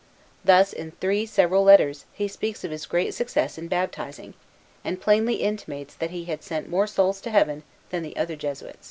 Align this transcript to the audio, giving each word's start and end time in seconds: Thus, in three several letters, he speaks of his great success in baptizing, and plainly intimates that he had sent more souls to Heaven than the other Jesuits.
Thus, 0.43 0.73
in 0.73 0.93
three 0.99 1.27
several 1.27 1.63
letters, 1.63 2.05
he 2.11 2.27
speaks 2.27 2.63
of 2.63 2.71
his 2.71 2.87
great 2.87 3.13
success 3.13 3.59
in 3.59 3.67
baptizing, 3.67 4.33
and 4.83 4.99
plainly 4.99 5.35
intimates 5.35 5.93
that 5.93 6.09
he 6.09 6.25
had 6.25 6.41
sent 6.41 6.67
more 6.67 6.87
souls 6.87 7.21
to 7.21 7.29
Heaven 7.29 7.61
than 7.91 8.01
the 8.01 8.17
other 8.17 8.35
Jesuits. 8.35 8.79